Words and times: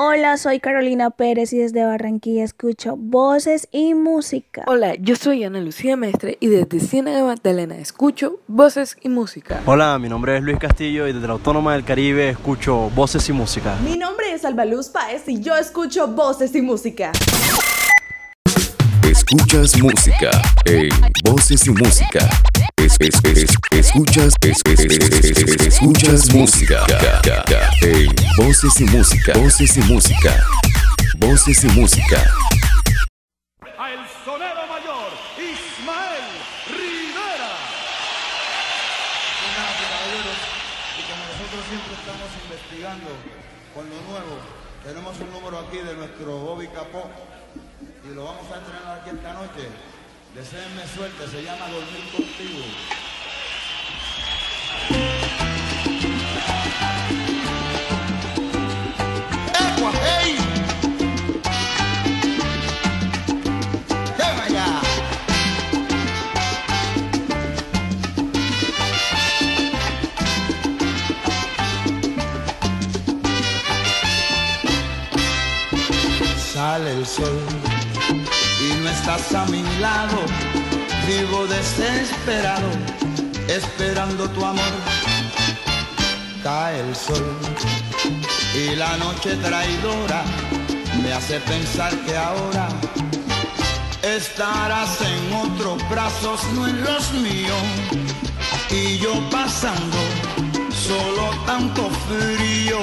Hola, 0.00 0.36
soy 0.36 0.60
Carolina 0.60 1.10
Pérez 1.10 1.52
y 1.52 1.58
desde 1.58 1.84
Barranquilla 1.84 2.44
escucho 2.44 2.94
voces 2.96 3.66
y 3.72 3.94
música. 3.94 4.62
Hola, 4.68 4.94
yo 4.94 5.16
soy 5.16 5.42
Ana 5.42 5.60
Lucía 5.60 5.96
Mestre 5.96 6.38
y 6.38 6.46
desde 6.46 6.78
Ciénaga 6.78 7.24
Magdalena 7.24 7.76
escucho 7.78 8.38
voces 8.46 8.96
y 9.02 9.08
música. 9.08 9.60
Hola, 9.66 9.98
mi 9.98 10.08
nombre 10.08 10.36
es 10.36 10.44
Luis 10.44 10.56
Castillo 10.60 11.08
y 11.08 11.12
desde 11.12 11.26
la 11.26 11.32
Autónoma 11.32 11.72
del 11.72 11.84
Caribe 11.84 12.28
escucho 12.28 12.90
voces 12.94 13.28
y 13.28 13.32
música. 13.32 13.74
Mi 13.82 13.96
nombre 13.96 14.32
es 14.32 14.44
Albaluz 14.44 14.88
Paez 14.88 15.28
y 15.28 15.40
yo 15.40 15.56
escucho 15.56 16.06
voces 16.06 16.54
y 16.54 16.62
música. 16.62 17.10
Escuchas 19.02 19.82
música 19.82 20.30
en 20.66 20.90
Voces 21.24 21.66
y 21.66 21.70
Música. 21.70 22.20
Es, 22.88 22.96
es, 23.00 23.20
es, 23.22 23.50
escuchas, 23.70 24.32
es, 24.40 24.62
escuchas 24.64 26.32
música 26.32 26.86
en 27.82 28.14
Voces 28.38 28.80
y 28.80 28.84
Música. 28.84 29.32
Voces 29.38 29.76
y 29.76 29.80
Música. 29.82 30.42
Voces 31.18 31.64
y 31.64 31.66
Música. 31.68 32.16
El 33.60 34.00
sonero 34.24 34.66
mayor, 34.68 35.10
Ismael 35.36 36.28
Rivera. 36.72 37.52
Y 40.96 41.02
como 41.04 41.22
nosotros 41.28 41.62
siempre 41.68 41.92
estamos 41.92 42.30
investigando 42.42 43.10
con 43.74 43.84
lo 43.84 44.00
nuevo, 44.08 44.40
tenemos 44.82 45.20
un 45.20 45.30
número 45.30 45.58
aquí 45.58 45.76
de 45.76 45.94
nuestro 45.94 46.38
Bobby 46.38 46.68
Capó 46.68 47.10
y 48.10 48.14
lo 48.14 48.24
vamos 48.24 48.50
a 48.50 48.56
estrenar 48.56 49.00
aquí 49.00 49.10
esta 49.10 49.34
noche. 49.34 49.68
Deseenme 50.38 50.86
suerte, 50.94 51.26
se 51.26 51.42
llama 51.42 51.66
Dormir 51.66 52.04
Contigo. 52.12 52.62
¡Ecua, 59.50 59.92
hey! 60.04 60.38
¡Tema 64.16 64.48
ya! 64.48 64.80
Sale 76.54 76.92
el 76.92 77.04
sol 77.04 77.67
estás 79.08 79.34
a 79.34 79.46
mi 79.46 79.62
lado, 79.80 80.18
vivo 81.06 81.46
desesperado, 81.46 82.68
esperando 83.48 84.28
tu 84.28 84.44
amor. 84.44 84.74
Cae 86.42 86.80
el 86.80 86.94
sol 86.94 87.24
y 88.54 88.76
la 88.76 88.98
noche 88.98 89.34
traidora 89.36 90.24
me 91.02 91.10
hace 91.10 91.40
pensar 91.40 91.90
que 92.04 92.14
ahora 92.18 92.68
estarás 94.02 95.00
en 95.00 95.32
otros 95.32 95.88
brazos, 95.88 96.42
no 96.54 96.68
en 96.68 96.84
los 96.84 97.10
míos, 97.12 97.64
y 98.70 98.98
yo 98.98 99.14
pasando 99.30 99.96
solo 100.70 101.30
tanto 101.46 101.88
frío 102.08 102.78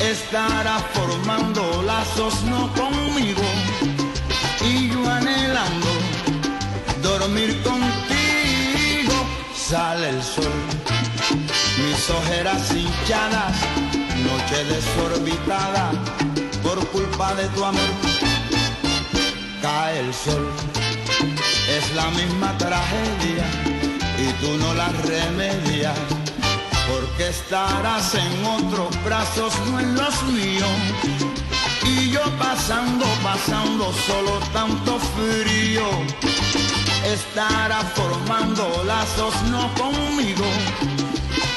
estará 0.00 0.80
formando 0.92 1.82
lazos 1.86 2.42
no 2.42 2.68
conmigo 2.74 3.42
anhelando 5.10 5.88
dormir 7.02 7.62
contigo 7.62 9.14
sale 9.54 10.10
el 10.10 10.22
sol 10.22 10.52
mis 11.78 12.10
ojeras 12.10 12.70
hinchadas 12.72 13.56
noche 14.28 14.64
desorbitada 14.64 15.90
por 16.62 16.78
culpa 16.88 17.34
de 17.34 17.46
tu 17.48 17.64
amor 17.64 17.92
cae 19.62 20.00
el 20.00 20.14
sol 20.14 20.46
es 21.68 21.94
la 21.94 22.10
misma 22.10 22.56
tragedia 22.58 23.46
y 24.18 24.32
tú 24.40 24.56
no 24.58 24.74
la 24.74 24.88
remedias 24.88 25.98
porque 26.88 27.28
estarás 27.28 28.14
en 28.14 28.44
otros 28.44 29.04
brazos, 29.04 29.52
no 29.70 29.80
en 29.80 29.94
los 29.94 30.22
míos. 30.24 31.33
Y 31.84 32.10
yo 32.10 32.22
pasando, 32.38 33.04
pasando 33.22 33.92
solo 34.06 34.40
tanto 34.52 34.98
frío, 34.98 35.84
estará 37.04 37.80
formando 37.94 38.84
lazos 38.84 39.34
no 39.50 39.72
conmigo. 39.74 40.44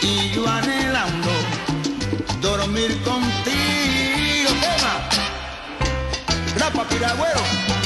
Y 0.02 0.32
yo 0.32 0.48
anhelando 0.48 1.32
dormir 2.42 3.02
contigo. 3.04 4.50
¡Tema! 4.62 5.10
¡Rapa, 6.58 6.84
piragüero! 6.90 7.77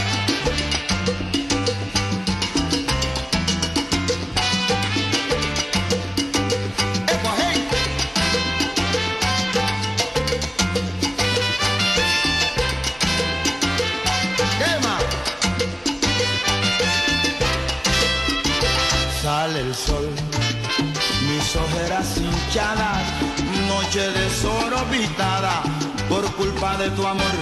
Noche 23.91 24.09
desorbitada 24.11 25.63
por 26.07 26.23
culpa 26.35 26.77
de 26.77 26.89
tu 26.91 27.05
amor. 27.05 27.35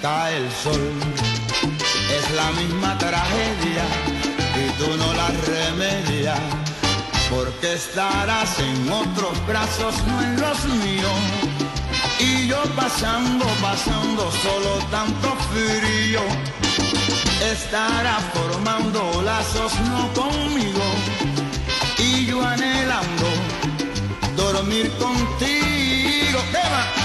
Cae 0.00 0.36
el 0.36 0.50
sol, 0.52 0.92
es 2.16 2.30
la 2.36 2.52
misma 2.52 2.96
tragedia 2.98 3.84
y 4.54 4.70
tú 4.78 4.96
no 4.96 5.12
la 5.14 5.28
remedias. 5.48 6.38
Porque 7.28 7.72
estarás 7.72 8.56
en 8.60 8.92
otros 8.92 9.34
brazos, 9.48 9.94
no 10.06 10.22
en 10.22 10.40
los 10.40 10.64
míos. 10.84 11.20
Y 12.20 12.46
yo 12.46 12.62
pasando, 12.76 13.46
pasando 13.60 14.30
solo 14.30 14.78
tanto 14.92 15.34
frío. 15.50 16.20
Estará 17.52 18.18
formando 18.32 19.22
lazos 19.22 19.72
no 19.90 20.12
conmigo. 20.12 20.84
Y 21.98 22.26
yo 22.26 22.46
anhelando 22.46 23.43
dormir 24.36 24.90
contigo. 24.98 26.40
¿Qué? 26.52 27.03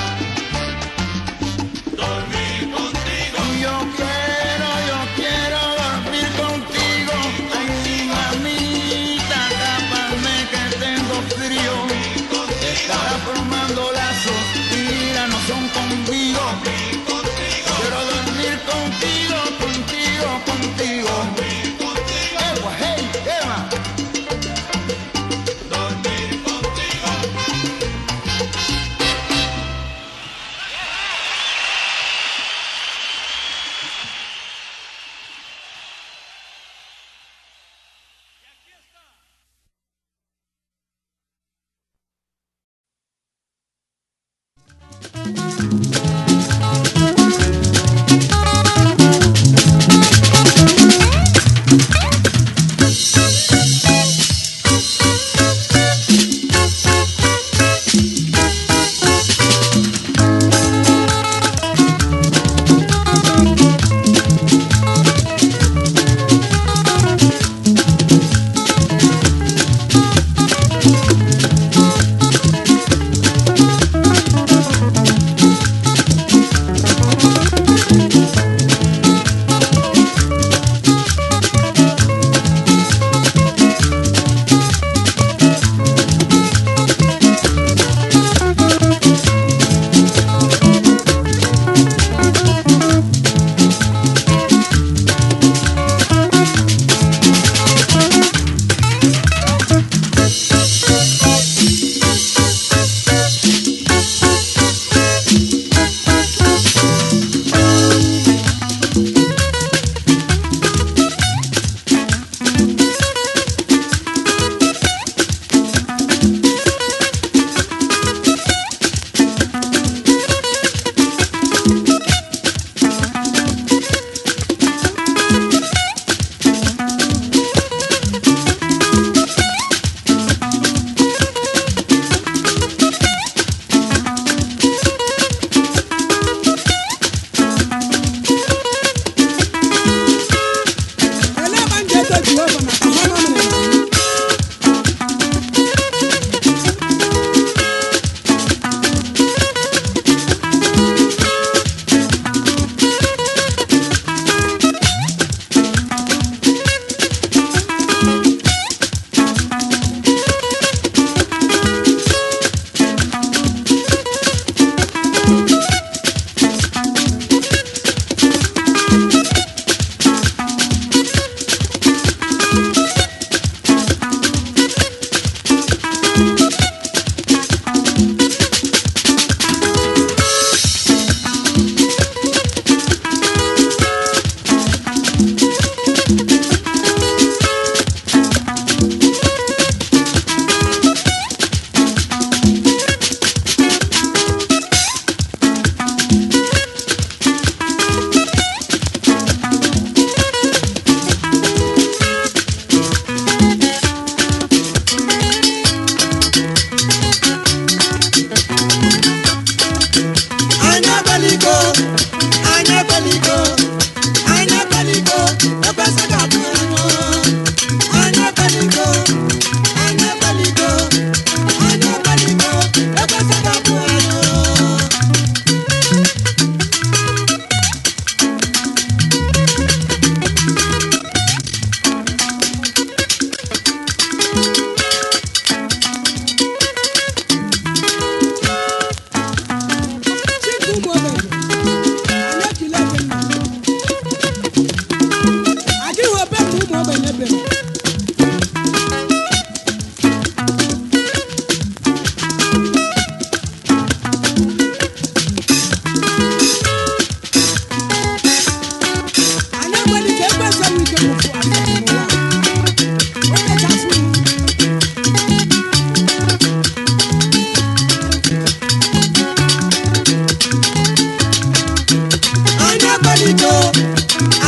we 273.25 273.33
go. 273.33 274.38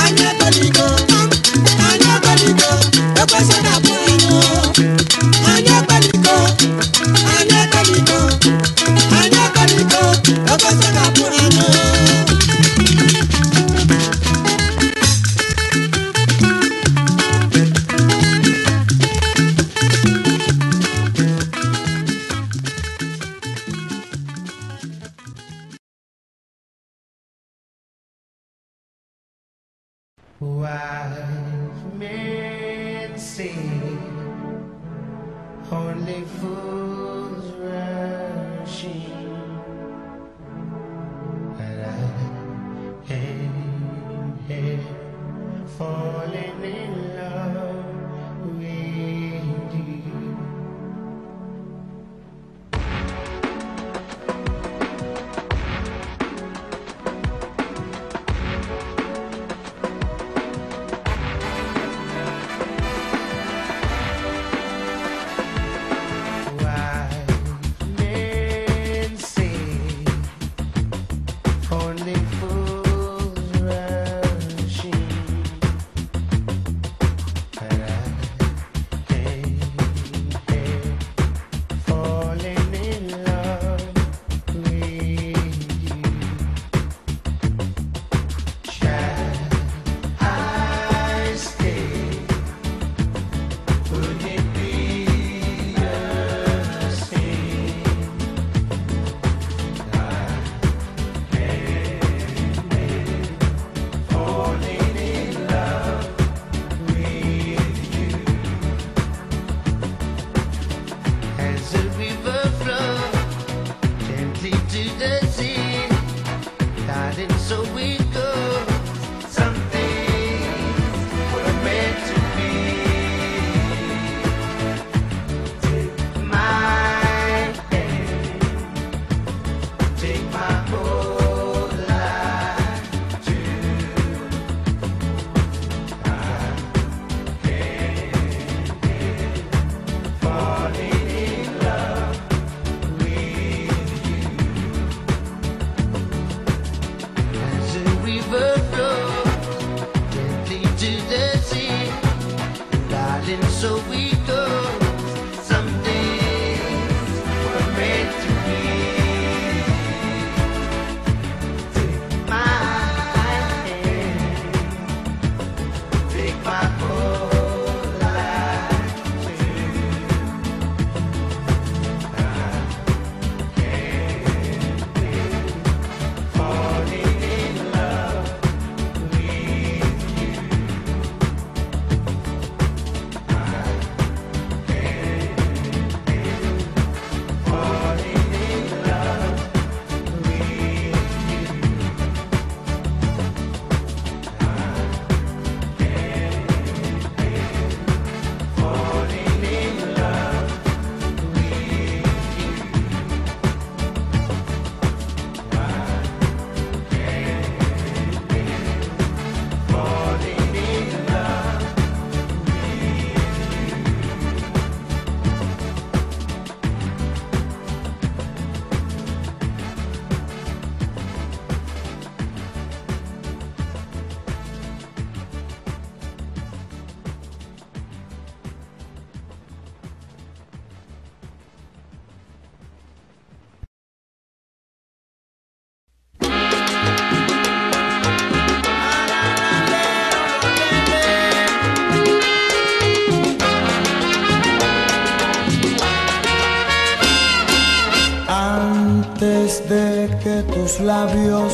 tus 250.43 250.79
labios 250.79 251.53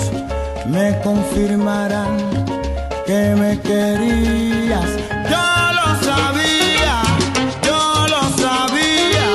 me 0.67 0.99
confirmarán 1.01 2.17
que 3.05 3.35
me 3.35 3.59
querías. 3.59 4.89
Yo 5.31 5.45
lo 5.77 5.87
sabía, 6.09 7.01
yo 7.63 8.07
lo 8.13 8.21
sabía, 8.43 9.27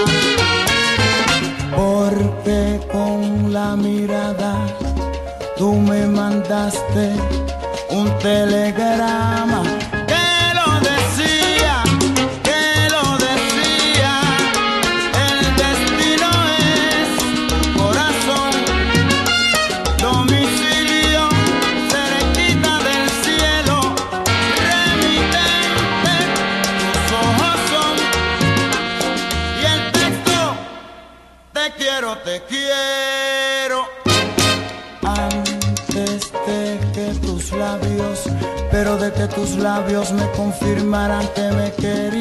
porque 1.75 2.81
con 2.93 3.53
la 3.53 3.77
mirada 3.77 4.55
tú 5.57 5.73
me 5.73 6.07
mandaste 6.07 7.13
un 7.91 8.11
telegrama. 8.19 9.72
tus 39.35 39.57
labios 39.57 40.13
me 40.13 40.31
confirmarán 40.33 41.27
que 41.35 41.51
me 41.53 41.73
quedas. 41.73 42.12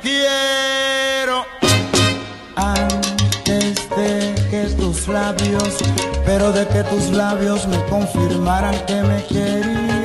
quiero. 0.00 1.44
Antes 2.56 3.88
de 3.90 4.34
que 4.50 4.74
tus 4.76 5.08
labios, 5.08 5.74
pero 6.24 6.52
de 6.52 6.66
que 6.68 6.82
tus 6.84 7.10
labios 7.10 7.66
me 7.66 7.82
confirmaran 7.86 8.74
que 8.86 9.02
me 9.02 9.24
querías 9.24 10.01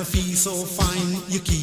me 0.00 0.06
feel 0.06 0.34
so 0.34 0.64
fine. 0.64 1.20
You 1.28 1.40
keep 1.40 1.59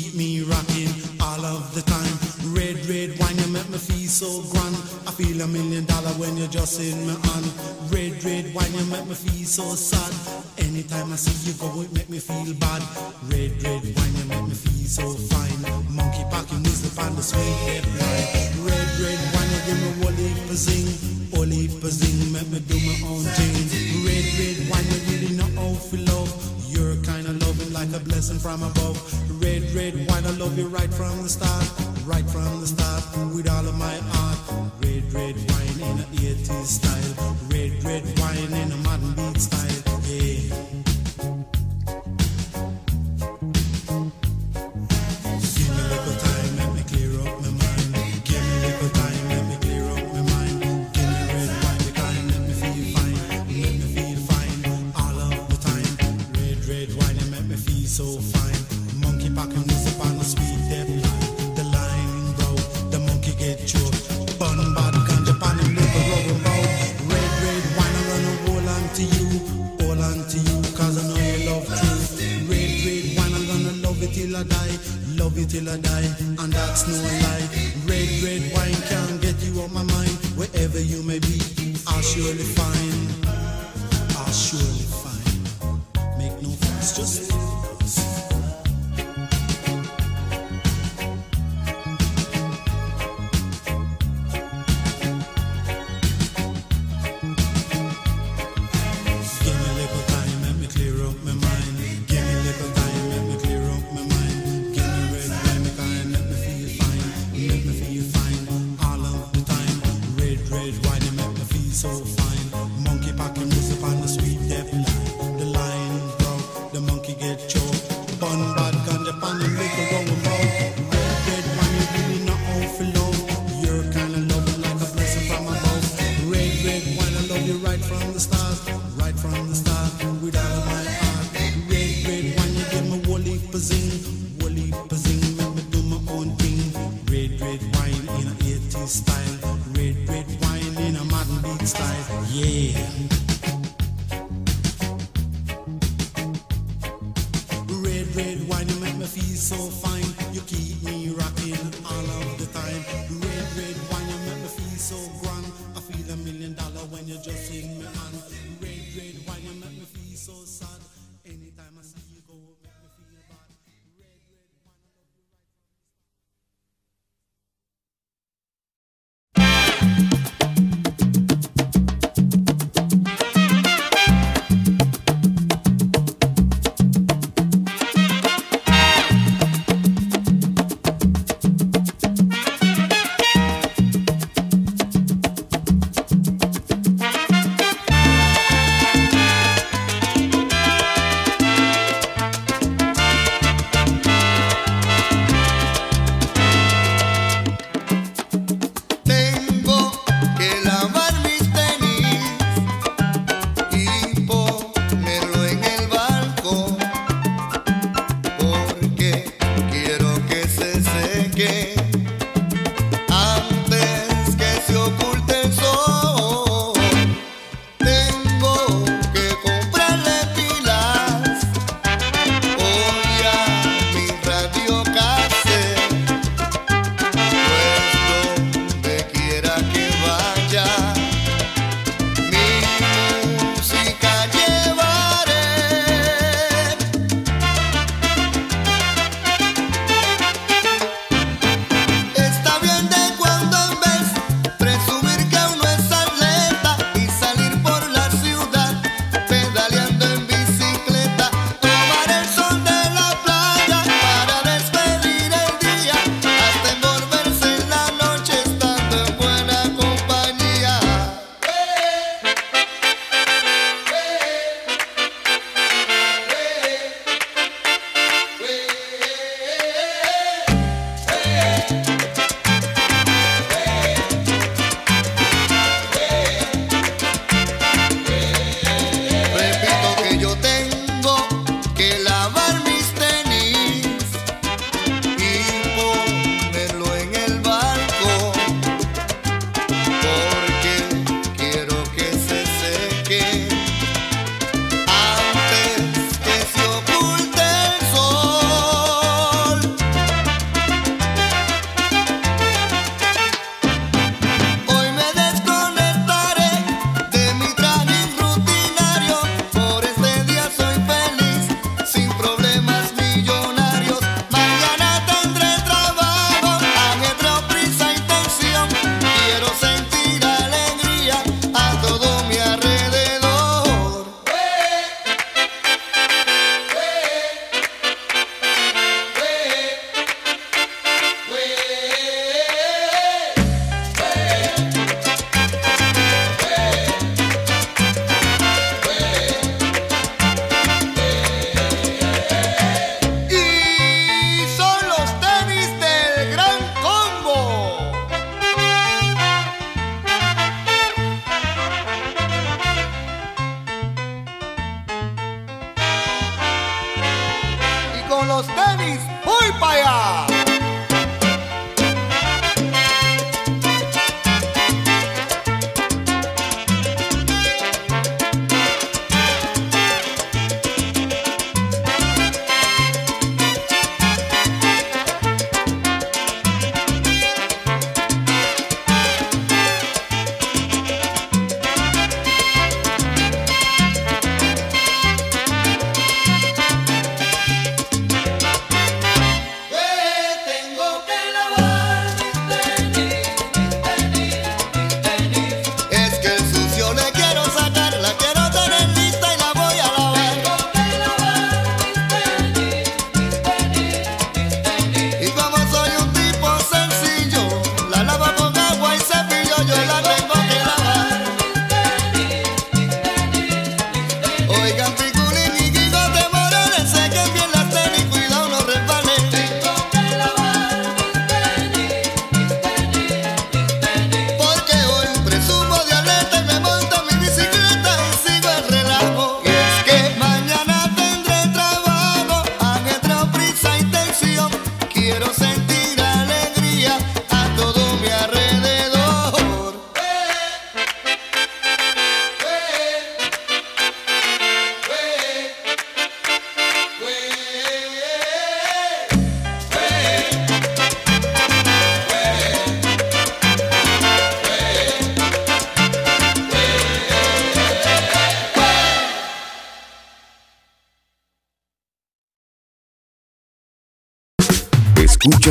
so 57.98 58.20
fine. 58.20 59.02
Monkey 59.02 59.28
pack 59.34 59.50
and. 59.56 59.87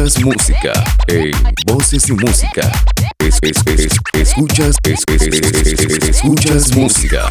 Escuchas 0.07 0.25
música 0.25 0.73
en 1.09 1.33
Voces 1.67 2.09
y 2.09 2.13
Música. 2.13 2.71
Es, 3.19 3.39
es, 3.43 3.57
es, 3.67 3.99
escuchas, 4.13 4.77
es, 4.85 5.03
es, 5.09 5.23
es, 5.23 5.53
es, 5.53 5.73
es, 5.73 6.09
escuchas 6.09 6.77
música 6.77 7.27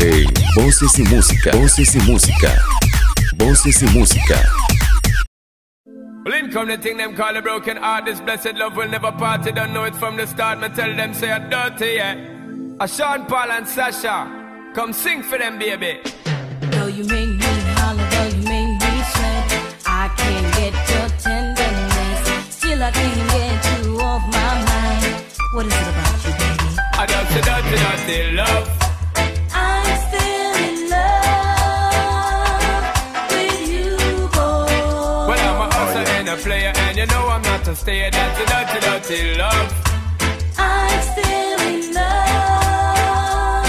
en 0.00 0.26
Voces 0.54 0.98
y 0.98 1.02
Música. 1.02 1.50
Voces 1.56 1.94
y 1.94 1.98
Música. 2.00 2.62
Voces 3.36 3.82
y 3.82 3.86
Música. 3.86 4.48
Well, 6.24 6.34
in 6.34 6.52
come 6.52 6.68
the 6.68 6.78
thing 6.78 6.98
them 6.98 7.16
call 7.16 7.36
a 7.36 7.42
broken 7.42 7.76
heart. 7.76 8.04
This 8.04 8.20
blessed 8.20 8.54
love 8.54 8.76
will 8.76 8.88
never 8.88 9.10
part. 9.10 9.44
You 9.44 9.52
don't 9.52 9.72
know 9.72 9.84
it 9.84 9.96
from 9.96 10.16
the 10.16 10.26
start. 10.26 10.60
Me 10.60 10.68
tell 10.68 10.94
them 10.94 11.12
say 11.12 11.32
I'm 11.32 11.50
dirty, 11.50 11.94
yeah. 11.96 12.14
A 12.78 12.86
Sean 12.86 13.26
Paul 13.26 13.50
and 13.50 13.66
Sasha, 13.66 14.72
come 14.72 14.92
sing 14.92 15.24
for 15.24 15.36
them, 15.36 15.58
baby. 15.58 15.98
Though 16.70 16.86
you 16.86 17.04
make 17.06 17.28
me 17.28 17.52
holler, 17.74 18.08
though 18.08 18.36
you 18.36 18.42
make 18.44 18.80
me 18.80 19.02
sweat, 19.14 19.84
I 19.84 20.08
can't 20.16 20.54
get 20.54 20.91
I 22.84 22.90
can't 22.90 23.14
get 23.30 23.62
you 23.84 24.00
off 24.00 24.22
my 24.26 24.54
mind. 24.66 25.14
What 25.52 25.66
is 25.66 25.72
it 25.72 25.86
about 25.86 26.24
you, 26.24 26.32
baby? 26.34 26.66
I 26.98 27.06
dirty, 27.06 27.40
dirty, 27.46 27.76
dirty 27.78 28.18
love. 28.34 28.66
I'm 29.54 29.86
still 30.02 30.54
in 30.66 30.90
love 30.90 32.10
with 33.30 33.62
you, 33.70 33.94
boy. 34.34 34.66
Well, 35.28 35.42
I'm 35.48 35.60
a 35.62 35.64
hustler 35.72 36.06
and 36.18 36.28
a 36.28 36.36
player, 36.38 36.72
and 36.74 36.96
you 36.98 37.06
know 37.06 37.28
I'm 37.28 37.42
not 37.42 37.68
a 37.68 37.74
stayer. 37.76 38.10
That's 38.10 38.40
a 38.40 38.44
dirty, 38.50 38.80
dirty 38.86 39.36
love. 39.38 39.70
I'm 40.58 41.02
still 41.12 41.60
in 41.70 41.94
love 41.94 43.62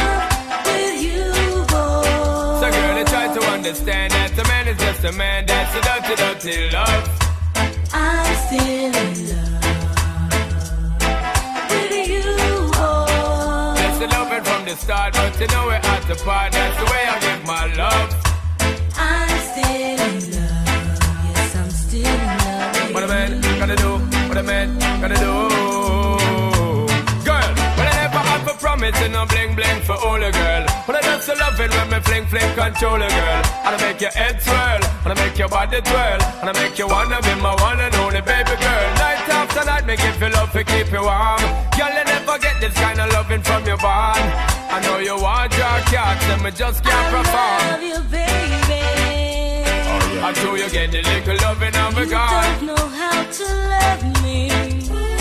with 0.65 0.97
you, 1.05 1.29
boy. 1.69 2.61
So, 2.61 2.65
girl, 2.73 2.97
you 2.97 3.05
try 3.05 3.25
to 3.31 3.41
understand 3.51 4.11
that 4.13 4.39
a 4.39 4.43
man 4.47 4.67
is 4.69 4.77
just 4.79 5.03
a 5.03 5.11
man. 5.11 5.45
That's 5.45 5.75
a 5.75 5.81
dirty, 5.85 6.15
dirty 6.15 6.71
love. 6.71 7.09
I'm 7.93 8.22
the 14.73 14.79
start, 14.79 15.13
but 15.13 15.39
you 15.39 15.47
know 15.47 15.65
we're 15.65 15.73
at 15.73 16.07
the 16.07 16.15
part. 16.23 16.51
That's 16.51 16.77
the 16.77 16.85
way 16.85 17.03
I 17.07 17.19
give 17.19 17.45
my 17.45 17.73
love. 17.75 18.32
When 32.33 32.41
me 32.41 32.49
fling 32.49 32.55
fling 32.55 32.73
control 32.73 33.01
a 33.01 33.07
girl. 33.07 33.43
And 33.65 33.75
I 33.75 33.77
make 33.81 34.01
your 34.01 34.11
head 34.11 34.41
swirl, 34.41 34.81
and 35.05 35.11
I 35.13 35.15
make 35.15 35.37
your 35.37 35.49
body 35.49 35.81
twirl, 35.81 36.21
and 36.41 36.49
I 36.49 36.53
make 36.53 36.77
you 36.77 36.87
wanna 36.87 37.21
be 37.21 37.35
my 37.41 37.55
one 37.61 37.79
and 37.79 37.95
only 37.95 38.21
baby 38.21 38.55
girl. 38.57 38.87
Night 38.97 39.29
after 39.29 39.65
night, 39.65 39.85
make 39.85 39.99
give 39.99 40.15
feel 40.15 40.31
love 40.31 40.51
to 40.51 40.63
keep 40.63 40.91
you 40.91 41.03
warm. 41.03 41.41
Girl, 41.77 41.93
you 41.93 42.03
never 42.05 42.37
get 42.39 42.59
this 42.59 42.73
kind 42.73 42.99
of 42.99 43.11
loving 43.13 43.41
from 43.41 43.65
your 43.65 43.77
bond. 43.77 44.25
I 44.75 44.79
know 44.81 44.97
you 44.99 45.17
want 45.17 45.51
your 45.53 45.77
cats, 45.93 46.25
and 46.25 46.43
me 46.43 46.51
just 46.51 46.83
can't 46.83 47.07
perform. 47.13 47.61
I 47.61 47.71
love 47.71 47.83
you, 47.83 47.99
baby. 48.09 48.81
I 50.23 50.31
know 50.31 50.55
you 50.55 50.69
get 50.69 50.91
the 50.91 51.01
little 51.01 51.37
loving 51.45 51.75
of 51.75 51.97
a 51.97 52.05
You 52.05 52.09
God. 52.09 52.59
don't 52.59 52.65
know 52.67 52.87
how 53.01 53.23
to 53.37 53.45
love 53.73 54.23
me. 54.23 54.49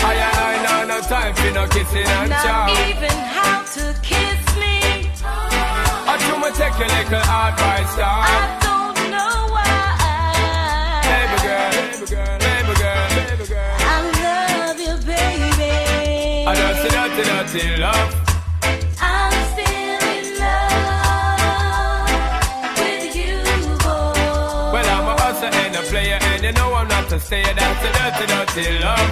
I 0.05 0.59
know 0.65 0.85
no 0.87 1.01
time 1.01 1.33
for 1.35 1.51
no 1.51 1.67
kissing 1.67 2.05
and 2.05 2.29
Not 2.29 2.69
even 2.89 3.17
how 3.35 3.63
to 3.75 3.95
kiss 4.01 4.32
I 6.43 6.49
me 6.49 6.55
take 6.57 6.75
a 6.75 6.87
little 6.91 7.23
advice 7.23 7.93
I 7.95 7.99
down. 8.03 8.59
don't 8.67 8.99
know 9.15 9.35
why. 9.55 9.63
Baby 11.07 11.37
girl, 11.47 11.71
baby 11.71 12.05
girl, 12.11 12.35
baby 12.43 12.73
girl, 12.83 13.07
baby 13.15 13.45
girl. 13.47 13.77
I 13.79 13.97
love 14.27 14.79
you, 14.85 14.95
baby. 15.07 15.71
I 16.45 16.53
love. 17.79 18.11
I'm 18.99 19.33
still 19.53 20.03
in 20.15 20.25
love 20.43 22.11
with 22.79 23.15
you, 23.15 23.39
boy. 23.79 24.73
Well, 24.73 24.87
I'm 24.95 25.07
a 25.07 25.15
hustler 25.21 25.51
and 25.63 25.73
a 25.75 25.81
player, 25.91 26.19
and 26.21 26.43
you 26.43 26.51
know 26.51 26.69
I'm 26.73 26.87
not 26.89 27.11
a 27.11 27.19
stayer. 27.21 27.53
That's 27.55 27.83
a 27.87 27.89
dirty, 27.95 28.25
dirty 28.33 28.79
love. 28.83 29.11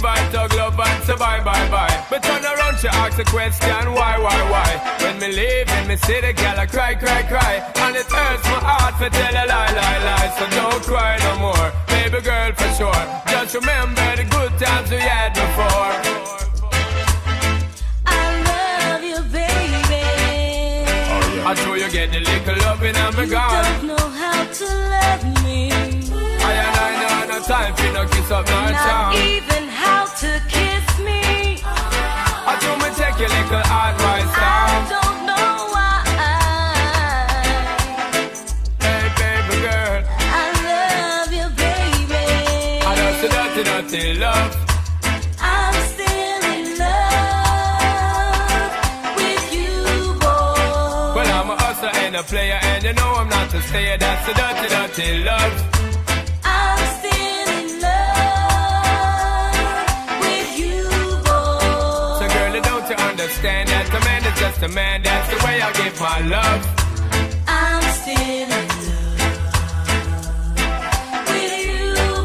Hey, 0.00 0.08
I 0.08 0.30
do 0.30 0.46
me 0.46 0.48
give 0.48 0.48
I 0.48 0.48
tug 0.48 0.54
love 0.54 0.80
and 0.80 1.04
say 1.04 1.16
bye, 1.16 1.40
bye, 1.44 1.68
bye. 1.70 2.06
But 2.10 2.22
turn 2.22 2.44
around, 2.44 2.78
she 2.78 2.88
ask 2.88 3.18
a 3.18 3.24
question, 3.24 3.92
why, 3.94 4.18
why, 4.18 4.50
why? 4.50 4.96
When 5.02 5.18
me 5.18 5.28
leave 5.36 5.68
in 5.70 5.88
me 5.88 5.96
see 5.96 6.20
the 6.20 6.32
girl, 6.32 6.58
I 6.58 6.66
cry, 6.66 6.94
cry, 6.94 7.22
cry. 7.22 7.54
And 7.76 7.96
it 7.96 8.06
hurts 8.06 8.44
my 8.44 8.60
heart 8.60 8.94
to 9.02 9.10
tell 9.10 9.34
a 9.34 9.44
lie, 9.46 9.72
lie, 9.72 9.98
lie. 10.04 10.30
So 10.38 10.46
don't 10.50 10.82
cry 10.84 11.18
no 11.18 11.38
more, 11.38 11.72
baby 11.88 12.20
girl, 12.22 12.52
for 12.52 12.68
sure. 12.74 13.04
Just 13.28 13.54
remember 13.54 14.16
the 14.16 14.24
good 14.24 14.58
times 14.58 14.90
we 14.90 14.98
had 14.98 15.32
before. 15.34 15.94
I 18.06 18.42
love 18.48 19.02
you, 19.04 19.20
baby. 19.32 20.04
I 21.44 21.54
know 21.64 21.74
you 21.74 21.90
get 21.90 22.12
the 22.12 22.20
little 22.20 22.56
loving 22.66 22.96
and 22.96 23.16
me 23.16 23.24
You 23.24 23.30
gone. 23.30 23.64
don't 23.64 23.86
know 23.86 24.08
how 24.08 24.44
to 24.44 24.64
love 24.64 25.44
me. 25.44 25.70
I 25.72 26.52
and 26.52 26.76
I 26.76 26.90
know 27.28 27.38
no 27.38 27.42
time 27.44 27.74
for 27.74 27.92
no 27.92 28.06
kiss 28.08 28.30
up, 28.30 28.46
no 28.46 28.70
Not 28.70 29.14
player, 52.28 52.58
and 52.62 52.84
you 52.84 52.92
know 52.92 53.14
I'm 53.14 53.28
not 53.28 53.54
a 53.54 53.60
stayer. 53.62 53.96
That's 53.96 54.28
a 54.28 54.34
dirty, 54.34 54.68
dirty 54.74 55.24
love. 55.24 55.52
I'm 56.44 56.80
still 56.98 57.48
in 57.58 57.80
love 57.80 59.56
with 60.20 60.50
you, 60.60 60.84
boy. 61.24 62.20
So, 62.20 62.24
girl, 62.34 62.54
don't 62.68 62.86
you 62.90 62.96
understand 63.10 63.68
that 63.70 63.86
a 63.98 64.00
man 64.04 64.22
is 64.28 64.36
just 64.38 64.62
a 64.62 64.68
man? 64.68 65.02
That's 65.02 65.28
the 65.32 65.38
way 65.46 65.56
I 65.62 65.72
give 65.80 65.98
my 66.00 66.20
love. 66.36 66.60
I'm 67.48 67.82
still 68.00 68.30
in 68.44 68.48
love 68.50 69.08
with 71.32 71.54
you, 71.64 71.80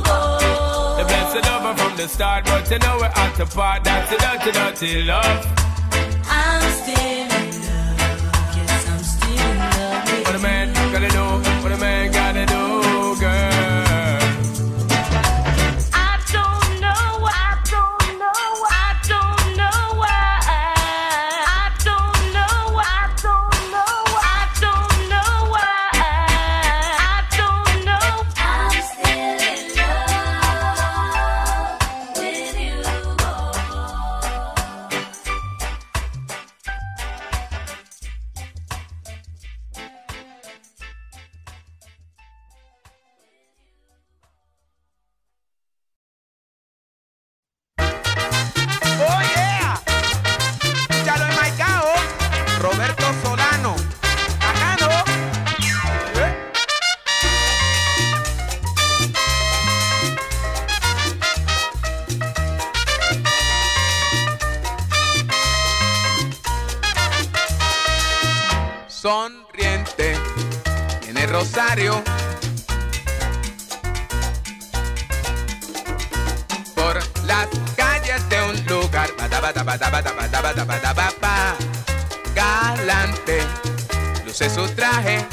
boy. 0.08 1.00
The 1.00 1.06
blessed 1.12 1.44
lover 1.50 1.74
from 1.80 1.94
the 1.96 2.08
start, 2.10 2.44
but 2.46 2.70
you 2.70 2.80
know 2.80 2.98
we're 3.00 3.16
at 3.24 3.34
the 3.38 3.46
part. 3.46 3.84
That's 3.86 4.12
a 4.12 4.18
dirty, 4.18 4.52
dirty 4.52 5.04
love. 5.04 5.48
I'm 6.28 6.64
still 6.82 7.23
What 10.26 10.36
a 10.36 10.40
man 10.40 10.74
gotta 10.74 11.10
do, 11.10 11.26
what 11.64 11.72
a 11.74 11.78
man 11.78 12.12
gotta 12.12 12.46
do, 12.46 13.20
girl. 13.20 13.53
Bata, 80.94 81.56
galante, 82.36 83.42
luce 84.26 84.50
su 84.50 84.68
traje. 84.70 85.26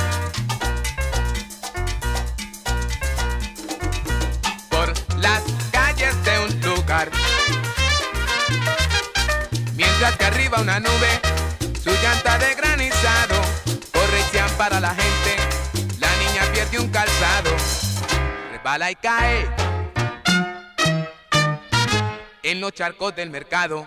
Por 4.71 4.93
las 5.19 5.43
calles 5.71 6.15
de 6.25 6.39
un 6.41 6.61
lugar, 6.63 7.11
mientras 9.77 10.17
que 10.17 10.25
arriba 10.25 10.61
una 10.61 10.81
nube 10.81 11.21
su 11.83 11.91
llanta 11.91 12.39
de 12.39 12.55
granizado. 12.55 13.41
Corrección 13.93 14.51
para 14.57 14.81
la 14.81 14.95
gente. 14.95 15.37
La 15.99 16.09
niña 16.17 16.53
pierde 16.53 16.79
un 16.79 16.89
calzado, 16.89 17.51
resbala 18.53 18.91
y 18.91 18.95
cae 18.97 19.70
en 22.51 22.61
los 22.61 22.73
charcos 22.73 23.15
del 23.15 23.31
mercado. 23.31 23.87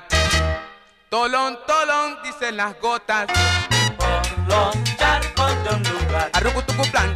Tolón, 1.09 1.59
tolón, 1.67 2.17
dicen 2.23 2.55
las 2.55 2.79
gotas. 2.79 3.27
Por 3.97 4.47
los 4.47 4.83
charcos 4.95 5.63
de 5.65 5.75
un 5.75 5.83
lugar. 5.83 6.29
Arrucutucuplan, 6.31 7.13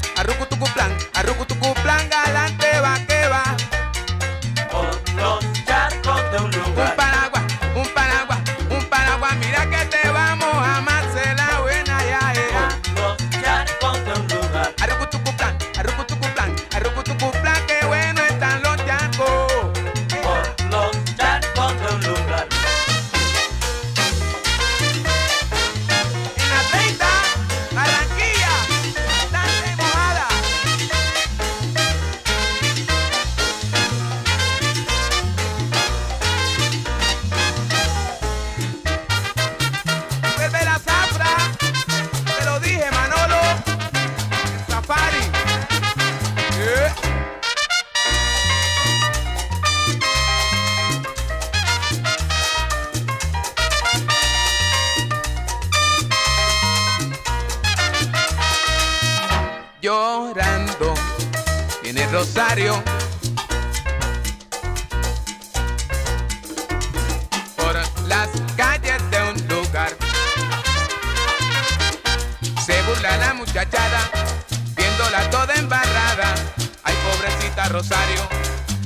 Rosario, 77.69 78.21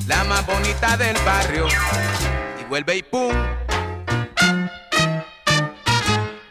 la 0.06 0.24
más 0.24 0.44
bonita 0.44 0.96
del 0.96 1.16
barrio. 1.24 1.66
Y 2.60 2.64
vuelve 2.64 2.96
y 2.96 3.02
pum. 3.02 3.32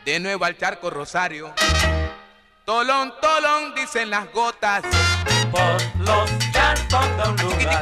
De 0.05 0.19
nuevo 0.19 0.45
al 0.45 0.57
charco 0.57 0.89
Rosario. 0.89 1.53
Tolón, 2.65 3.13
tolón, 3.21 3.75
dicen 3.75 4.09
las 4.09 4.31
gotas. 4.31 4.81
Por 5.51 6.05
los 6.05 6.29
charcos 6.51 7.17
de 7.17 7.29
un 7.29 7.51
lugar. 7.51 7.81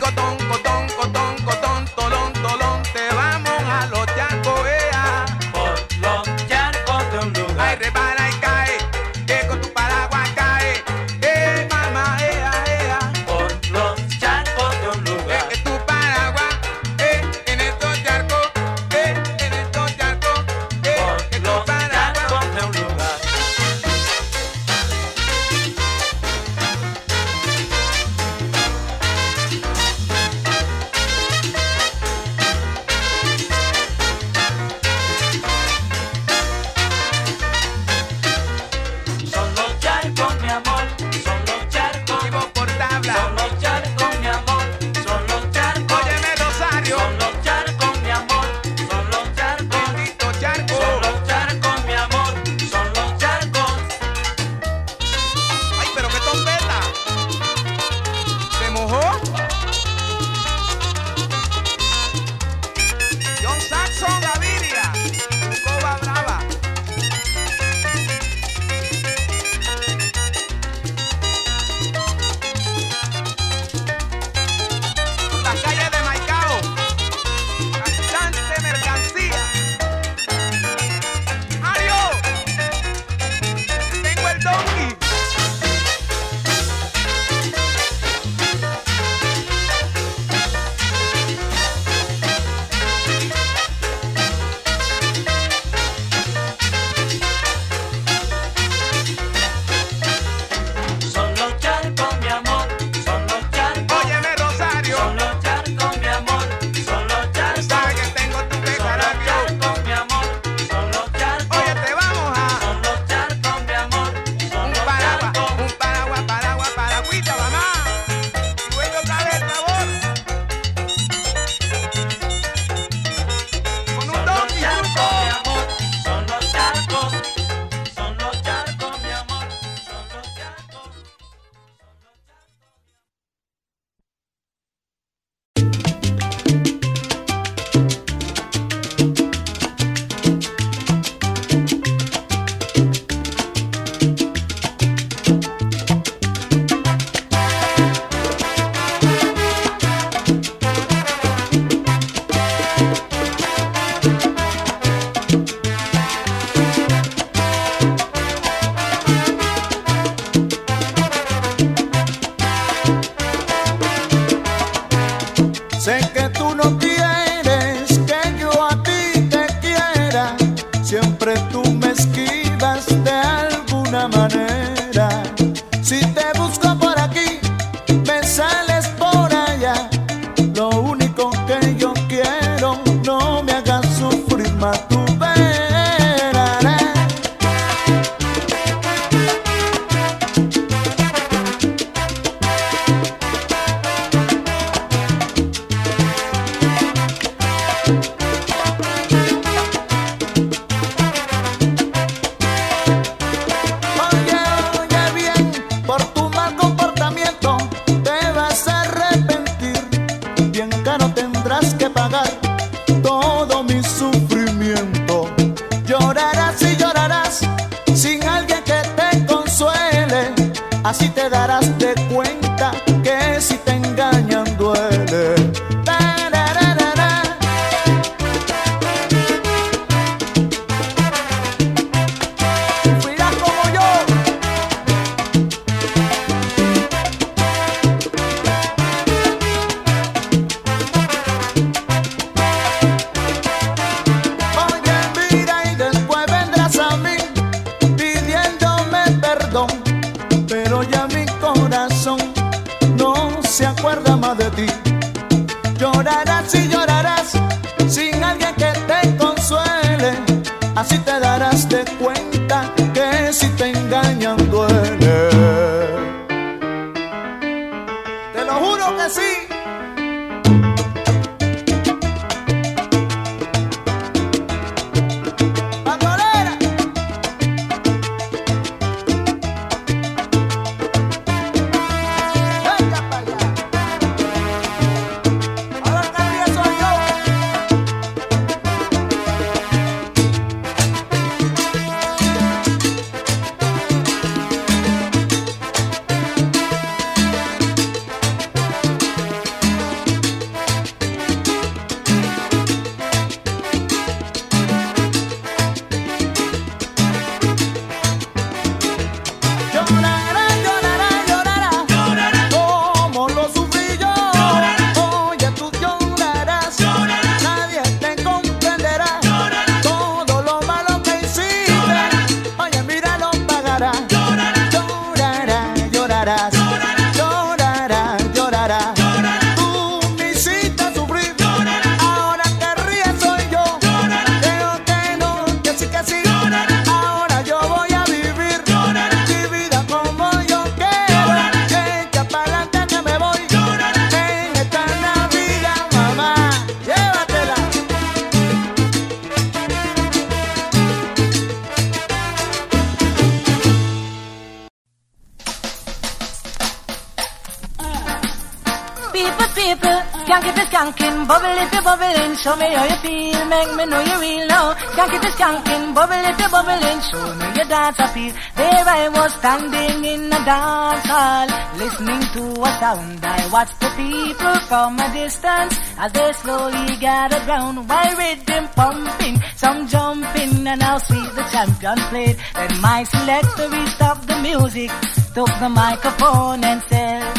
Can't 360.41 360.55
keep 360.55 360.63
it 360.63 360.69
skanking, 360.69 361.27
bubble 361.27 361.57
if 361.63 361.73
you 361.73 361.81
bubbling, 361.81 362.35
show 362.37 362.55
me 362.55 362.67
how 362.73 362.85
you 362.85 362.97
feel, 363.03 363.45
make 363.45 363.75
me 363.75 363.85
know 363.85 363.99
you 363.99 364.19
real 364.21 364.47
now. 364.47 364.73
Can't 364.95 365.11
keep 365.11 365.23
it 365.23 365.33
skanking, 365.33 365.93
bubble 365.93 366.23
if 366.29 366.39
you 366.39 366.49
bubbling, 366.49 366.99
show 367.09 367.35
me 367.35 367.45
your 367.55 367.65
dance 367.65 367.99
appeal. 367.99 368.33
There 368.55 368.85
I 368.87 369.09
was 369.09 369.33
standing 369.33 370.05
in 370.05 370.27
a 370.27 370.41
dance 370.45 371.05
hall, 371.11 371.47
listening 371.77 372.23
to 372.35 372.61
a 372.61 372.71
sound. 372.79 373.25
I 373.25 373.49
watched 373.51 373.79
the 373.79 373.91
people 373.99 374.55
from 374.67 374.99
a 374.99 375.11
distance 375.13 375.77
as 375.97 376.11
they 376.13 376.31
slowly 376.33 376.97
gathered 376.99 377.47
round 377.47 377.89
while 377.89 378.15
rhythm 378.15 378.67
pumping, 378.75 379.37
some 379.55 379.87
jumping, 379.87 380.67
and 380.67 380.81
I'll 380.83 380.99
see 380.99 381.25
the 381.35 381.43
champion 381.51 381.97
played. 382.11 382.37
Then 382.55 382.81
my 382.81 383.03
selector 383.03 383.87
stopped 383.87 384.27
the 384.27 384.39
music, 384.39 384.91
took 385.33 385.51
the 385.59 385.69
microphone 385.69 386.63
and 386.63 386.81
said. 386.83 387.38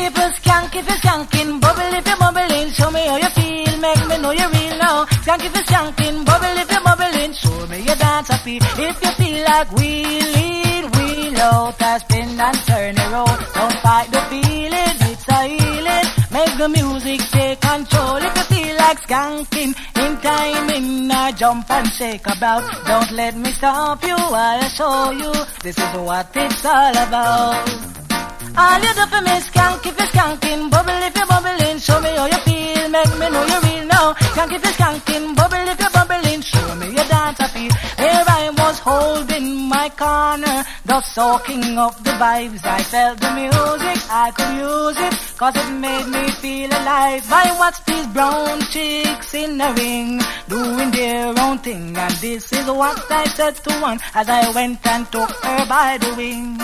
People, 0.00 0.12
people, 0.12 0.30
skank 0.40 0.76
if 0.76 0.88
you're 0.88 0.96
skanking, 0.96 1.60
bubble 1.60 1.92
if 1.92 2.06
you're 2.06 2.16
bubbling, 2.16 2.70
show 2.70 2.90
me 2.90 3.06
how 3.06 3.16
you 3.16 3.28
feel, 3.36 3.76
make 3.80 4.08
me 4.08 4.16
know 4.22 4.30
you're 4.30 4.48
real 4.48 4.78
now. 4.78 5.04
Skank 5.04 5.44
if 5.44 5.54
you're 5.54 5.64
skanking, 5.64 6.24
bubble 6.24 6.56
if 6.56 6.70
you're 6.70 6.82
bubbling, 6.82 7.32
show 7.34 7.66
me 7.66 7.80
your 7.84 7.96
dance 7.96 8.30
appeal. 8.30 8.62
If 8.80 8.96
you 9.02 9.10
feel 9.20 9.44
like 9.44 9.70
wheeling, 9.72 10.90
wheel 10.92 11.40
out, 11.40 11.82
I 11.82 11.98
spin 11.98 12.40
and 12.40 12.58
turn 12.64 12.98
around. 12.98 13.38
Don't 13.54 13.76
fight 13.84 14.08
the 14.10 14.20
feeling, 14.30 14.96
it's 15.12 15.28
a 15.28 15.40
healing. 15.44 16.06
Make 16.32 16.56
the 16.56 16.68
music 16.68 17.20
take 17.30 17.60
control. 17.60 18.16
If 18.16 18.36
you 18.36 18.44
feel 18.56 18.76
like 18.76 19.00
skanking, 19.02 19.76
in 20.00 20.16
time, 20.22 20.70
in 20.70 21.10
a 21.10 21.32
jump 21.36 21.70
and 21.70 21.88
shake 21.92 22.26
about. 22.26 22.64
Don't 22.86 23.12
let 23.12 23.36
me 23.36 23.52
stop 23.52 24.02
you, 24.02 24.16
I'll 24.16 24.68
show 24.70 25.10
you. 25.10 25.32
This 25.62 25.76
is 25.76 25.94
what 26.00 26.30
it's 26.34 26.64
all 26.64 26.96
about. 26.96 28.09
All 28.56 28.80
you 28.80 28.94
do 28.94 29.06
for 29.06 29.22
me 29.22 29.34
skank 29.46 29.86
if 29.86 29.96
you're 29.98 30.08
skanking, 30.08 30.70
bubble 30.70 31.02
if 31.06 31.16
you're 31.16 31.26
bubbling, 31.26 31.78
show 31.78 32.00
me 32.00 32.10
how 32.10 32.26
you 32.26 32.40
feel, 32.46 32.88
make 32.88 33.12
me 33.20 33.30
know 33.30 33.46
you're 33.46 33.60
real 33.62 33.86
now. 33.86 34.12
Skank 34.34 34.52
if 34.52 34.62
you're 34.64 34.72
skanking, 34.72 35.36
bubble 35.36 35.68
if 35.72 35.78
you're 35.78 35.90
bubbling, 35.90 36.40
show 36.40 36.74
me 36.74 36.86
your 36.86 37.04
dance 37.04 37.38
appeal. 37.38 37.70
There 37.96 38.24
I 38.26 38.50
was 38.50 38.78
holding 38.80 39.68
my 39.68 39.88
corner, 39.90 40.64
just 40.86 41.14
soaking 41.14 41.78
up 41.78 41.96
the 42.02 42.10
vibes. 42.10 42.64
I 42.64 42.82
felt 42.82 43.20
the 43.20 43.30
music, 43.38 43.98
I 44.10 44.30
could 44.32 44.54
use 44.58 44.98
it, 45.08 45.38
cause 45.38 45.56
it 45.56 45.70
made 45.78 46.08
me 46.08 46.30
feel 46.42 46.70
alive. 46.70 47.24
I 47.30 47.56
watched 47.58 47.86
these 47.86 48.06
brown 48.08 48.60
chicks 48.72 49.34
in 49.34 49.58
the 49.58 49.72
ring, 49.78 50.20
doing 50.48 50.90
their 50.90 51.38
own 51.38 51.58
thing, 51.58 51.96
and 51.96 52.14
this 52.14 52.52
is 52.52 52.66
what 52.66 52.98
I 53.10 53.24
said 53.26 53.54
to 53.56 53.72
one 53.80 54.00
as 54.14 54.28
I 54.28 54.52
went 54.52 54.84
and 54.86 55.06
took 55.12 55.30
her 55.30 55.66
by 55.66 55.98
the 55.98 56.14
wing. 56.16 56.58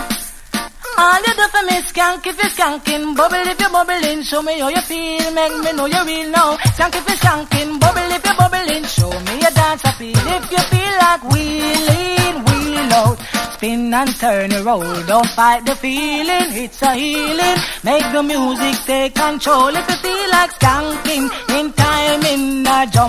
All 0.99 1.21
you 1.27 1.35
do 1.35 1.47
for 1.49 1.63
me 1.69 1.77
skank 1.83 2.27
if 2.27 2.37
you're 2.41 2.51
skanking, 2.51 3.17
bubble 3.17 3.47
if 3.53 3.61
you're 3.61 3.71
bubbling, 3.71 4.23
show 4.23 4.43
me 4.43 4.59
how 4.61 4.69
you 4.69 4.81
feel, 4.81 5.31
make 5.33 5.53
me 5.65 5.73
know 5.73 5.87
you're 5.87 6.05
real 6.07 6.31
now. 6.31 6.57
Skank 6.77 6.95
if 6.97 7.07
you're 7.09 7.19
skanking, 7.19 7.79
bubble 7.81 8.11
if 8.17 8.25
you're 8.25 8.37
bubbling, 8.37 8.85
show 8.85 9.11
me 9.11 9.41
your 9.41 9.51
dance 9.51 9.83
appeal. 9.85 10.17
If 10.17 10.51
you 10.51 10.63
feel 10.73 10.95
like 11.05 11.23
wheeling, 11.33 12.45
wheel 12.47 12.93
out, 12.95 13.19
spin 13.53 13.93
and 13.93 14.15
turn 14.17 14.53
and 14.53 14.65
roll. 14.65 15.03
Don't 15.05 15.29
fight 15.31 15.67
the 15.67 15.77
feeling, 15.77 16.49
it's 16.65 16.81
a 16.83 16.95
healing. 16.95 17.59
Make 17.85 18.07
the 18.13 18.23
music 18.23 18.77
take 18.87 19.15
control. 19.15 19.69
If 19.69 19.89
you 19.91 19.97
feel 19.97 20.31
like 20.31 20.51
skanking, 20.59 21.29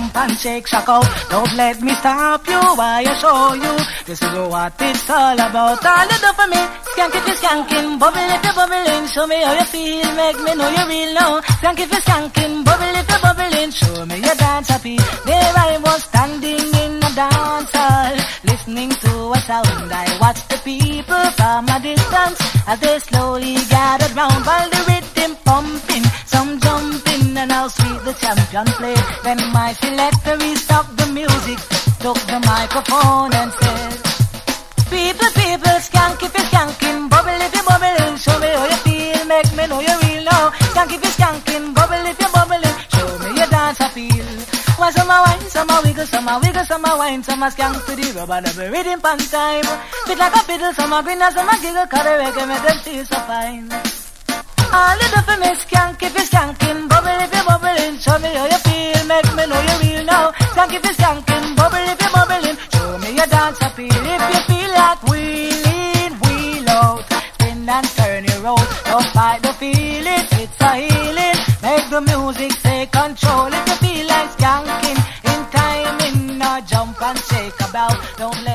jump 0.07 0.29
and 0.29 0.37
shake, 0.37 0.67
shock 0.67 0.89
out. 0.89 1.05
Don't 1.29 1.55
let 1.55 1.81
me 1.81 1.93
stop 1.95 2.47
you 2.47 2.59
I 2.79 3.03
show 3.21 3.53
you. 3.53 3.73
This 4.05 4.21
is 4.21 4.33
what 4.49 4.73
it's 4.79 5.09
all 5.09 5.33
about. 5.33 5.85
All 5.85 6.05
you 6.05 6.19
do 6.23 6.31
for 6.37 6.47
me, 6.47 6.61
skank 6.93 7.15
if 7.15 7.27
you're 7.27 7.35
skanking, 7.35 7.99
bubble 7.99 8.29
if 8.35 8.43
you're 8.43 8.53
bubbling. 8.53 9.07
Show 9.07 9.27
me 9.27 9.41
how 9.43 9.53
you 9.53 9.65
feel, 9.65 10.09
make 10.15 10.39
me 10.45 10.55
know 10.55 10.69
you're 10.69 10.87
real 10.87 11.13
now. 11.13 11.41
Skank 11.59 11.79
if 11.79 11.91
you're 11.91 12.01
skanking, 12.01 12.63
bubble 12.65 12.95
if 12.99 13.09
you're 13.09 13.19
bubbling. 13.19 13.71
Show 13.71 14.05
me 14.05 14.17
your 14.19 14.35
dance 14.35 14.67
happy. 14.69 14.97
There 15.25 15.53
I 15.67 15.79
was 15.83 16.03
standing 16.03 16.67
in 16.83 16.91
a 17.03 17.11
dance 17.15 17.71
hall, 17.73 18.15
listening 18.43 18.89
to 18.89 19.11
a 19.33 19.39
sound. 19.47 19.91
I 19.91 20.17
watched 20.21 20.49
the 20.49 20.59
people 20.63 21.25
from 21.37 21.67
a 21.67 21.79
distance 21.81 22.39
as 22.67 22.79
they 22.79 22.99
slowly 22.99 23.55
gathered 23.69 24.15
round 24.15 24.45
while 24.45 24.69
the 24.69 24.81
rhythm 24.87 25.35
pumping, 25.43 26.03
and 27.37 27.51
how 27.51 27.67
sweet 27.67 28.01
the 28.03 28.13
champion 28.13 28.65
played. 28.79 29.05
Then 29.23 29.37
my 29.53 29.73
selector 29.73 30.35
he 30.43 30.55
stopped 30.55 30.97
the 30.97 31.07
music, 31.13 31.59
took 31.99 32.17
the 32.25 32.39
microphone 32.41 33.31
and 33.33 33.51
said, 33.53 34.07
People, 34.89 35.31
people, 35.35 35.77
skank 35.85 36.23
if 36.23 36.33
you're 36.33 36.47
skanking, 36.49 37.09
bubble 37.09 37.41
if 37.45 37.53
you're 37.53 37.67
bubbling, 37.69 38.15
show 38.17 38.39
me 38.39 38.47
how 38.47 38.65
you 38.65 38.79
feel, 38.87 39.25
make 39.27 39.51
me 39.57 39.67
know 39.67 39.79
you're 39.79 39.99
real 40.07 40.23
now. 40.23 40.49
Skank 40.73 40.91
if 40.95 41.03
you're 41.03 41.17
skanking, 41.19 41.75
bubble 41.75 42.05
if 42.07 42.17
you're 42.19 42.33
bubbling, 42.33 42.75
show 42.95 43.09
me 43.21 43.37
your 43.37 43.47
dance 43.47 43.79
appeal. 43.81 44.27
Why 44.79 44.91
some 44.91 45.09
a 45.09 45.17
wine, 45.25 45.45
some 45.49 45.69
a 45.69 45.81
wiggle, 45.83 46.05
some 46.05 46.27
a 46.27 46.39
wiggle, 46.39 46.65
some 46.65 46.85
a 46.85 46.97
wine, 46.97 47.21
some 47.23 47.43
a 47.43 47.47
skank 47.47 47.85
to 47.85 47.93
the 47.95 48.07
rubber, 48.17 48.41
the 48.41 48.71
rhythm 48.71 49.01
pan 49.01 49.17
time. 49.17 49.67
Fit 50.07 50.17
like 50.17 50.35
a 50.35 50.39
fiddle, 50.47 50.73
some 50.73 50.93
a 50.93 51.03
grin, 51.03 51.19
some 51.19 51.49
a 51.49 51.55
giggle, 51.61 51.85
cause 51.85 52.03
the 52.07 52.13
reggae 52.17 52.47
make 52.47 52.63
them 52.63 52.77
feel 52.85 53.05
so 53.05 53.19
fine. 53.27 53.69
All 54.71 54.95
you 54.95 55.09
do 55.13 55.21
for 55.27 55.37
skank 55.63 56.03
if 56.03 56.13
you're 56.13 56.27
skanking, 56.31 56.87
bubble 56.87 57.26
bubbling, 57.47 57.97
show 58.03 58.17
me 58.19 58.29
how 58.35 58.45
you 58.45 58.59
feel, 58.67 58.99
make 59.07 59.29
me 59.37 59.43
know 59.47 59.61
you're 59.67 59.79
real 59.83 60.03
now. 60.05 60.31
Skank 60.53 60.73
if 60.73 60.83
you're 60.83 60.97
skanking, 60.99 61.55
bubble 61.55 61.87
if 61.93 61.99
you're 62.01 62.13
bubbling, 62.17 62.57
show 62.73 62.97
me 63.03 63.09
your 63.15 63.27
dance 63.27 63.59
appeal. 63.61 64.03
If 64.15 64.23
you 64.33 64.41
feel 64.49 64.71
like 64.81 65.01
wheeling, 65.09 66.13
wheel 66.23 66.69
out, 66.69 67.03
spin 67.35 67.69
and 67.69 67.87
turn 67.97 68.25
your 68.25 68.41
road. 68.47 68.67
Don't 68.85 69.07
fight 69.15 69.41
the 69.41 69.53
feeling, 69.61 70.25
it's 70.43 70.61
a 70.61 70.71
healing. 70.83 71.37
Make 71.63 71.85
the 71.89 72.01
music 72.01 72.51
take 72.61 72.91
control. 72.91 73.47
If 73.57 73.63
you 73.69 73.77
feel 73.85 74.05
like 74.07 74.29
skanking, 74.37 74.99
in 75.31 75.39
time, 75.55 75.97
in 76.07 76.41
a 76.41 76.61
jump 76.67 77.01
and 77.01 77.17
shake 77.29 77.59
about. 77.69 77.97
Don't 78.17 78.46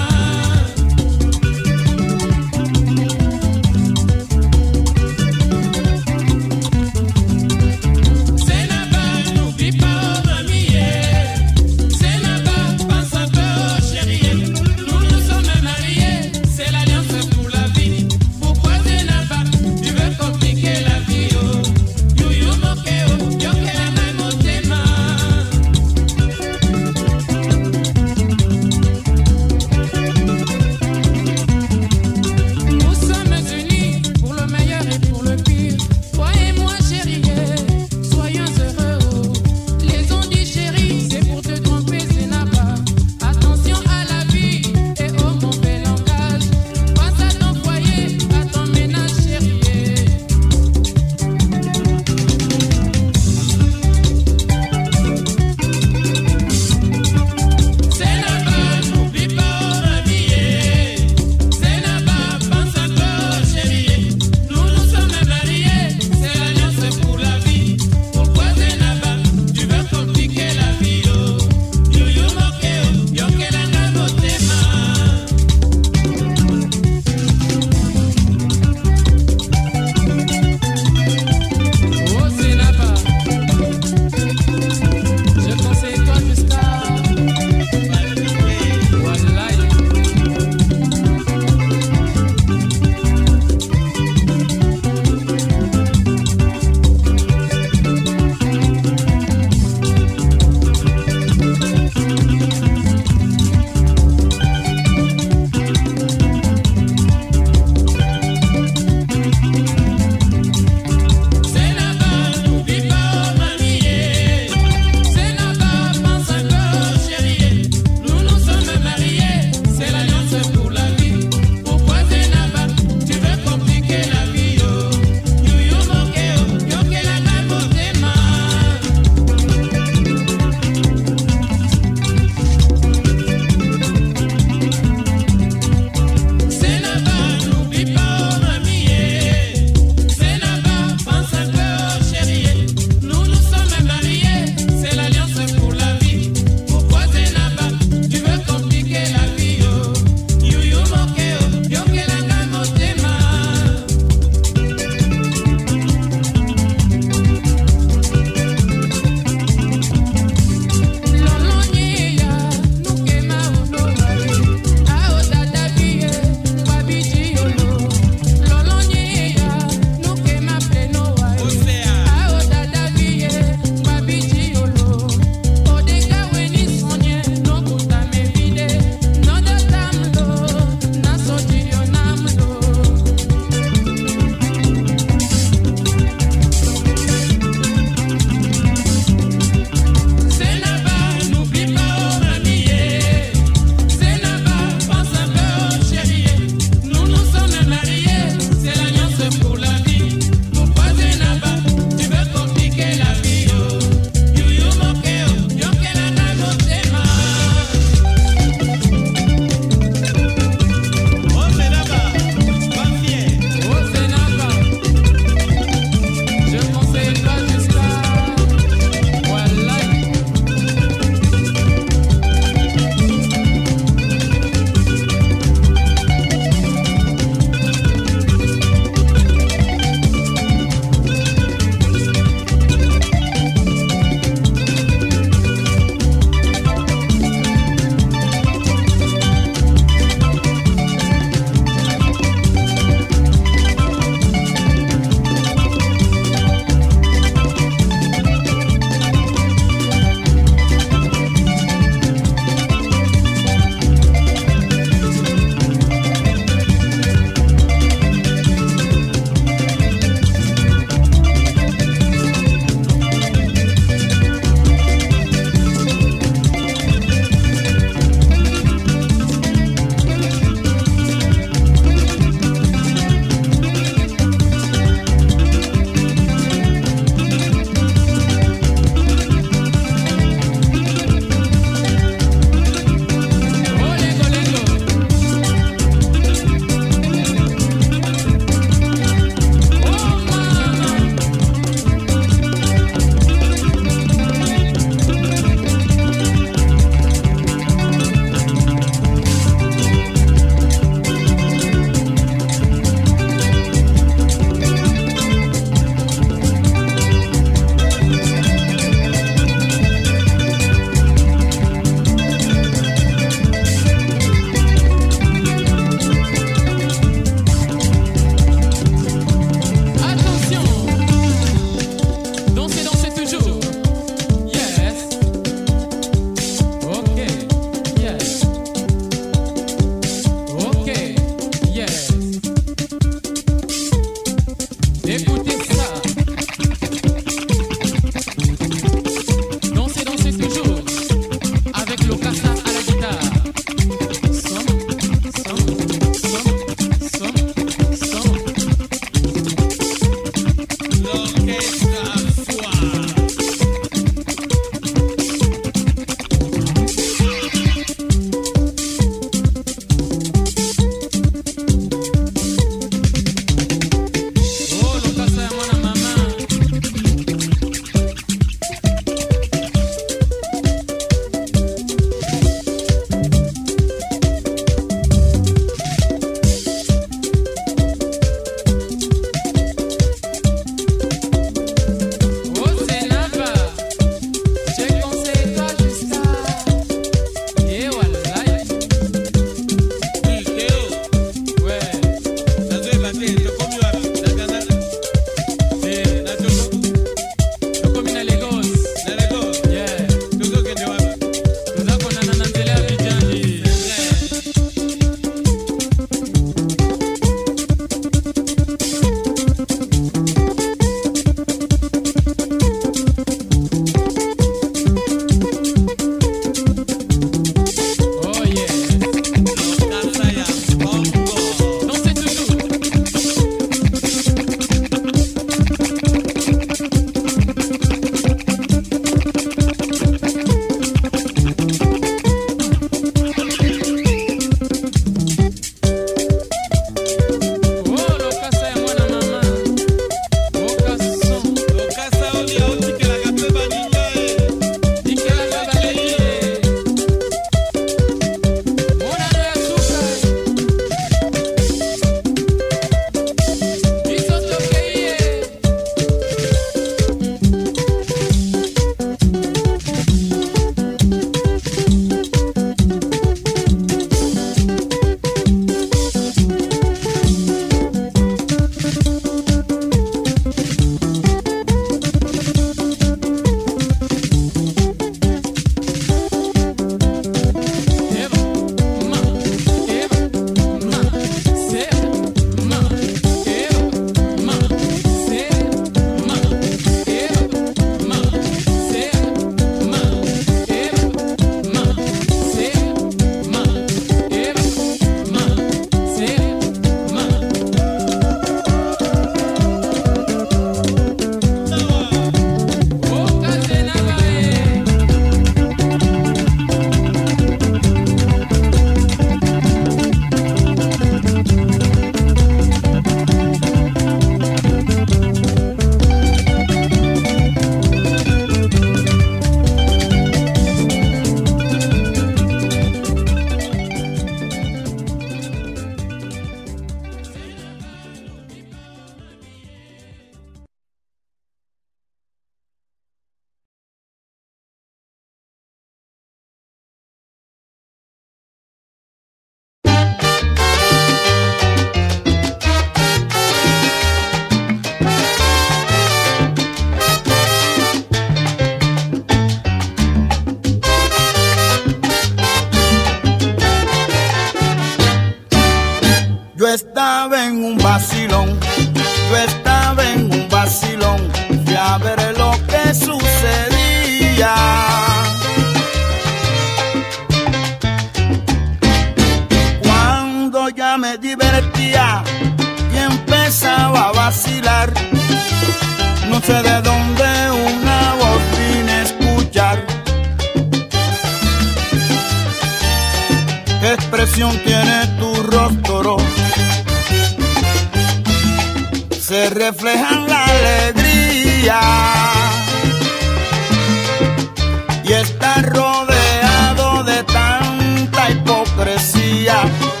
hipocresía. 598.71 600.00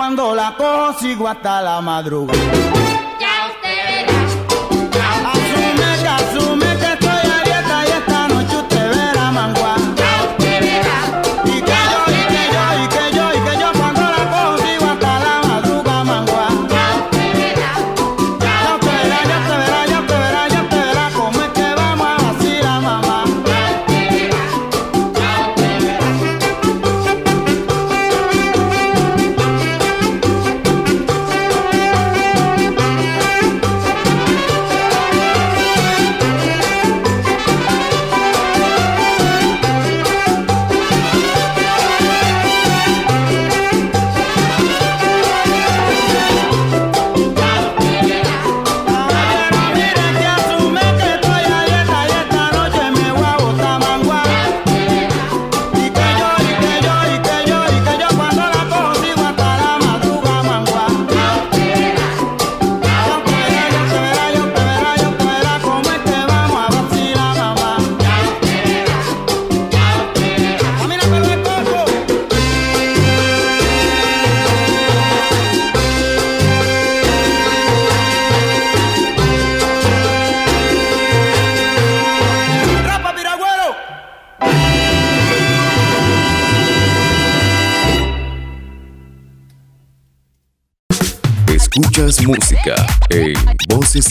cuando 0.00 0.34
la 0.34 0.56
consigo 0.56 1.28
hasta 1.28 1.60
la 1.60 1.78
madrugada. 1.82 2.99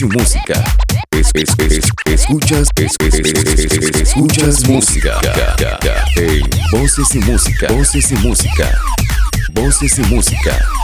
música. 0.08 0.64
Escuchas, 2.06 2.68
escuchas 4.00 4.68
música. 4.68 5.20
Voces 6.72 7.14
y 7.14 7.18
Música. 7.20 7.66
Voces 7.72 8.10
y 8.10 8.14
Música. 8.16 8.78
Voces 9.52 9.98
y 9.98 10.02
Música. 10.02 10.79